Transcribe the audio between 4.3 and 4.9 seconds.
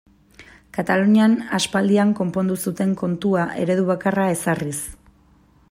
ezarriz.